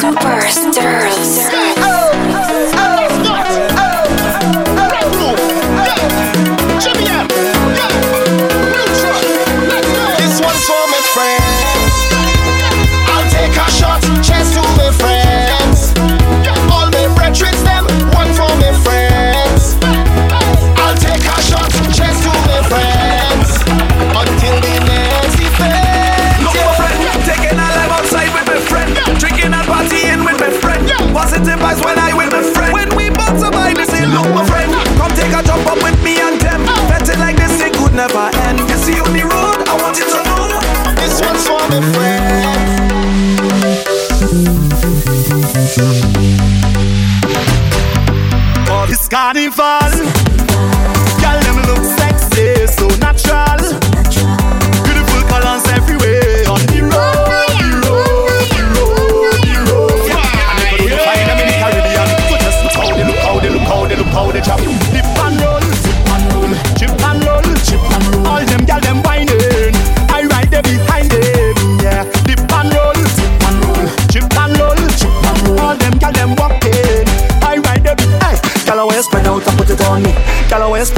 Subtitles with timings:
[0.00, 2.03] Superstars.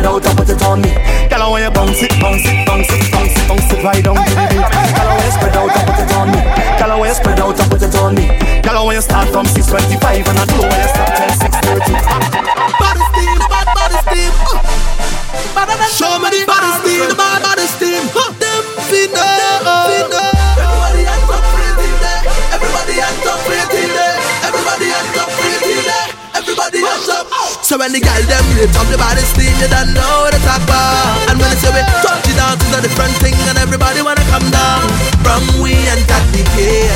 [0.00, 0.92] it out and put it on me.
[1.28, 4.02] Girl, I want you bounce it, bounce it, bounce it, bounce it, bounce it right.
[4.02, 6.40] Girl, I want you spread out and put it on me.
[6.80, 8.26] Girl, I want you spread out and put it on me.
[8.64, 10.49] Girl, I want you start from 6:25 and I
[27.90, 31.26] And the girl them rape from the body steam You don't know the talk about
[31.26, 34.22] And when I say we touch the dance is a different thing And everybody wanna
[34.30, 34.86] come down
[35.26, 36.86] From we and that decay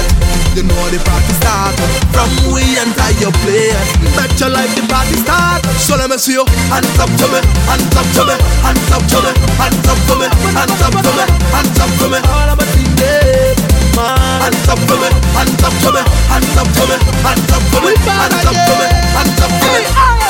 [0.54, 1.74] You know the party start
[2.14, 3.74] From we and tie your play
[4.14, 7.42] Make your life the party start So let me see you Hands up to me
[7.66, 11.10] Hands up to me Hands up to me Hands up to me Hands up to
[11.10, 13.58] me Hands up to me All of my team dead
[13.98, 17.78] Hands up to me, hands up to me, hands up to me, hands up to
[17.82, 20.23] me, hands up to me, hands up to me.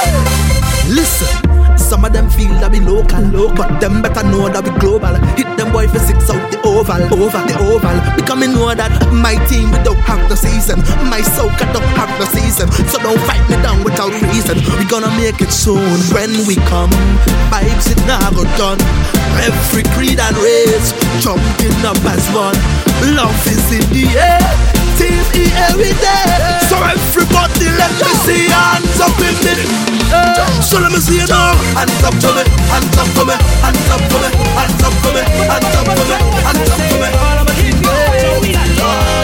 [0.92, 1.32] Listen,
[1.80, 5.16] some of them feel that we local, local, but them better know that we global.
[5.32, 7.96] Hit them boy for six out the oval, over the oval.
[8.12, 12.12] Becoming me know that my team we don't have the season, my soul don't have
[12.20, 12.68] the season.
[12.92, 14.60] So don't fight me down without reason.
[14.76, 16.92] We gonna make it soon when we come.
[17.48, 18.80] Vibes it now go done.
[19.40, 20.92] Every creed and race
[21.24, 22.56] jumping up as one.
[23.16, 24.44] Love is in the air,
[25.00, 25.96] team here we.
[26.68, 29.94] So everybody let me see hands up in the.
[30.60, 31.54] So let me see it now.
[31.76, 32.42] Hands up for me,
[32.72, 35.94] hands up for me, hands up for me, hands up for me, hands up for
[35.94, 37.09] me, hands up for me.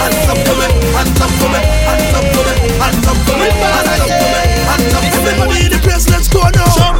[0.00, 2.44] Hands up for me, hands up for me, hands up for me, hands up for
[2.44, 4.40] me, hands up for me, hands up for me.
[5.16, 6.99] Everybody in the place, let's go now.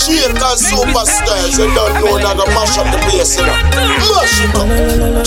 [0.00, 3.52] Cause superstars You don't know that I mash up the place you know.
[3.52, 4.64] Mash it up.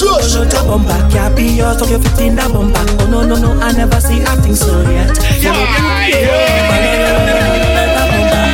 [0.01, 0.65] Crush it up.
[0.65, 3.71] Bumper can't be yours so you fit in that bumper Oh no no no I
[3.73, 6.73] never see acting so yet Yeah yeah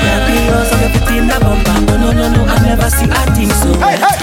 [0.03, 2.89] can't be yours so you fit in that bumper Oh no no no I never
[2.89, 4.18] see acting so Hey hey hey hey hey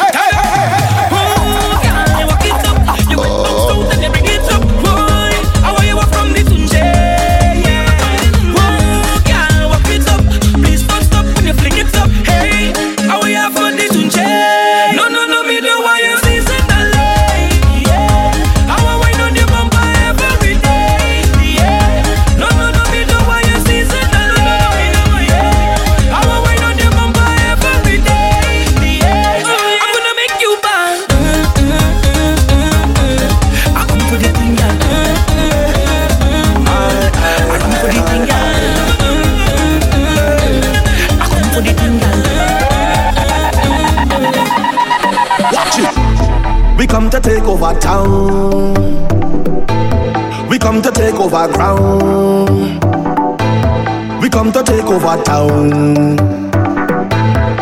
[55.26, 56.16] town.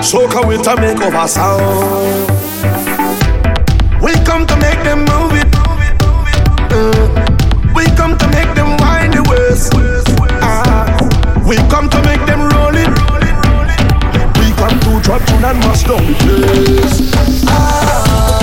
[0.03, 2.29] So come we to make over sound.
[4.03, 5.49] We come to make them move it.
[6.71, 7.09] Uh,
[7.75, 9.73] we come to make them wind the waist.
[10.43, 12.93] Uh, we come to make them roll it.
[14.39, 17.47] We come to drop tune and mash down the place.
[17.49, 18.34] Ah.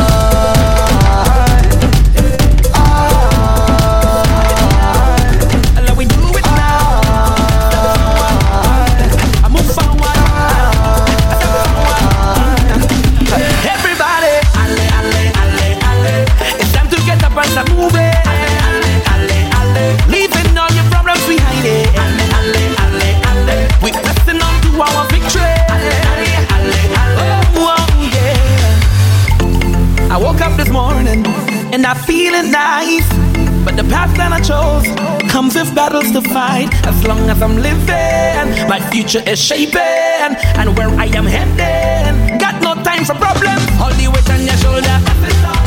[35.72, 36.70] With battles to fight.
[36.86, 42.38] As long as I'm living, my future is shaping, and where I am heading.
[42.38, 43.64] Got no time for problems.
[43.80, 44.98] Hold the weight on your shoulder.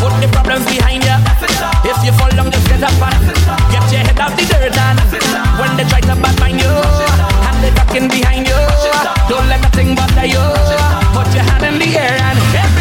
[0.00, 1.16] Put the problems behind you.
[1.84, 3.24] If you fall down, just get up and
[3.72, 4.76] get your head out the dirt.
[4.76, 5.00] And
[5.58, 6.72] when they try to badmine you,
[7.48, 8.60] and they talking behind you,
[9.28, 10.44] don't let nothing bother you.
[11.12, 12.73] Put your hand in the air and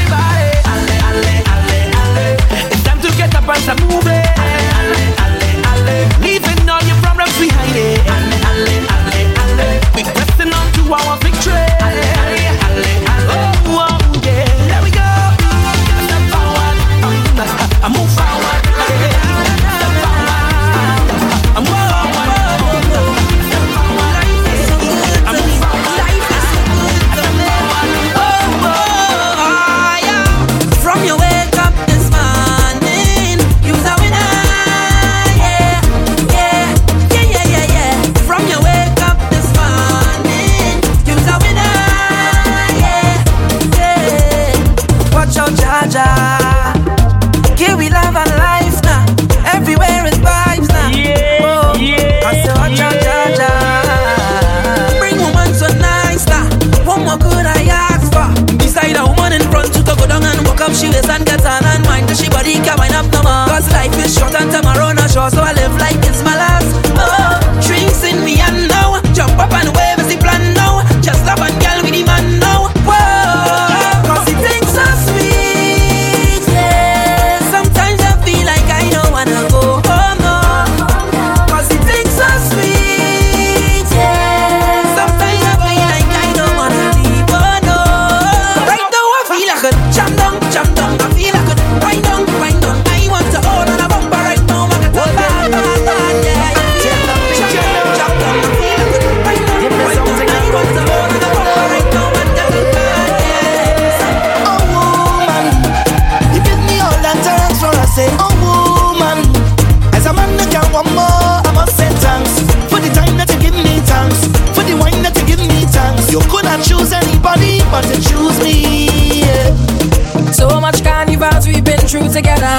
[122.04, 122.58] through together.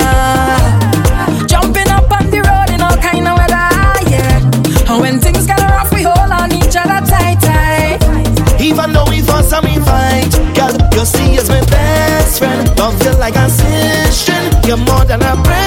[1.47, 3.69] Jumping up on the road in all kind of weather,
[4.11, 4.93] yeah.
[4.93, 8.61] And when things get rough, we hold on each other tight, tight.
[8.61, 12.79] Even though we fuss and we fight, girl, you see, it's my best friend.
[12.79, 14.33] Love you like a sister.
[14.67, 15.64] you're more than a bridging,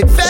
[0.00, 0.27] perfecting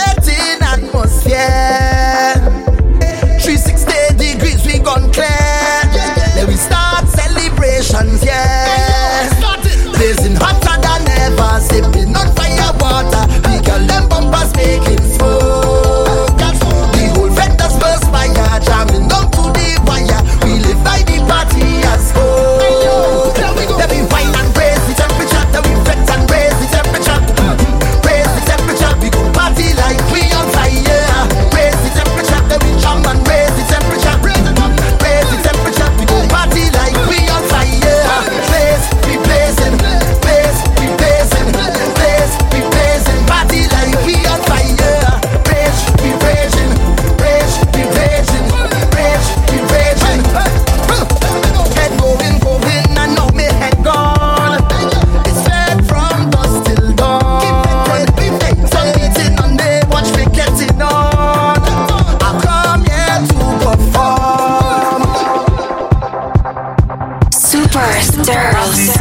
[67.99, 68.99] Superstars.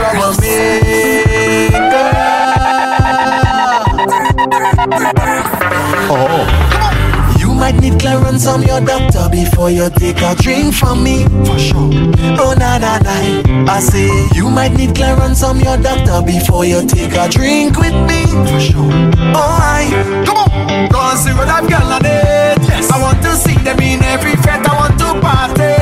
[7.38, 11.24] You might need clearance from your doctor before you take a drink from me.
[11.44, 11.90] For sure.
[12.40, 13.14] Oh, na na na.
[13.70, 17.94] I say, you might need clearance from your doctor before you take a drink with
[18.08, 18.26] me.
[18.50, 18.92] For sure.
[19.34, 19.90] Oh, I.
[20.26, 22.58] Come on, go and see what I've got on it.
[22.66, 22.90] Yes.
[22.90, 24.66] I want to see them in every fete.
[24.66, 25.74] I want to party.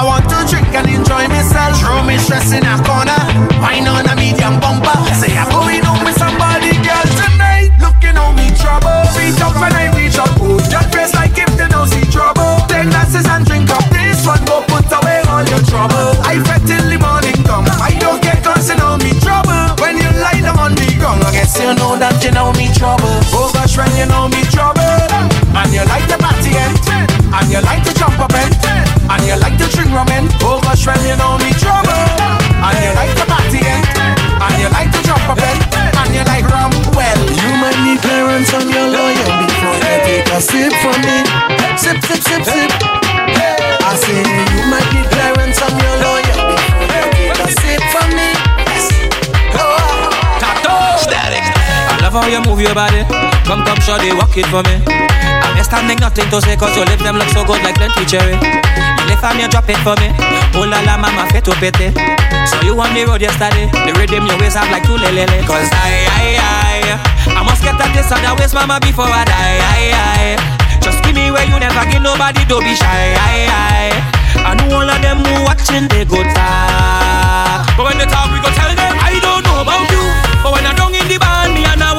[0.00, 0.19] I want
[0.50, 1.78] drink and enjoy myself.
[1.78, 3.20] Throw me stress in a corner.
[3.62, 4.98] Wine on a medium bumper.
[5.14, 5.89] Say I'm going
[52.10, 53.06] love how you move your body.
[53.46, 54.82] Come, come, shorty, walk it for me.
[55.46, 58.04] I'm just standing nothing to say, cause your lips them look so good like plenty
[58.06, 58.34] cherry.
[58.34, 60.10] You lift and you drop for me.
[60.58, 61.94] Oh la la, mama, fit to pity.
[62.50, 63.70] So you on the road yesterday.
[63.86, 65.26] The rhythm your waist have like two lele.
[65.46, 69.58] Cause I, I, I, I must get at this other waist, mama, before I die.
[69.62, 70.80] I, I.
[70.82, 73.14] Just give me where you never give nobody, don't be shy.
[73.14, 74.10] I, I.
[74.34, 77.70] I know all of them who watching, they go talk.
[77.78, 80.02] But when they talk, we go tell them, I don't know about you.
[80.42, 81.39] But when I down in the and a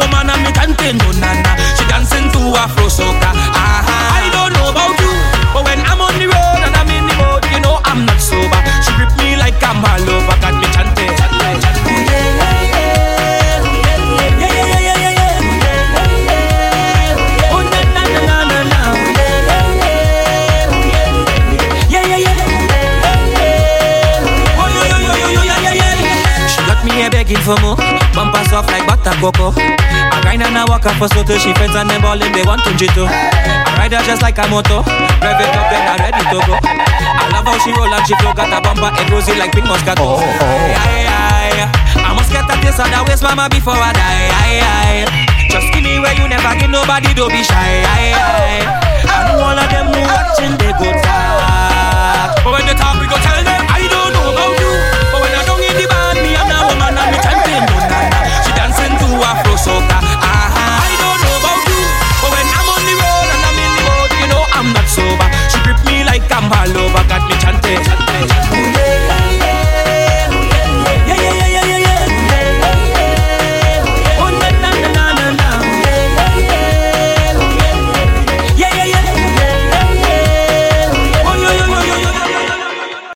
[0.02, 1.52] woman and me chanting, no nana.
[1.78, 3.30] She dancing to Afro soca.
[3.30, 4.18] Uh-huh.
[4.18, 5.14] I don't know about you.
[5.54, 5.91] But when I'm
[30.82, 33.06] walk up for so till she friends and them ballin' they want to jito.
[33.06, 34.82] I ride her just like a moto.
[35.22, 36.54] Rev it up and I'm ready to go.
[36.58, 38.34] I love how she roll and she flow.
[38.34, 40.02] Got a bumper head rosy like pink moscato.
[40.02, 40.82] Oh, oh, oh.
[40.82, 42.02] Aye, aye, aye.
[42.02, 44.30] I must get a taste of that waist, mama, before I die.
[44.42, 45.06] Aye, aye.
[45.52, 47.31] Just give me where you never give nobody, don't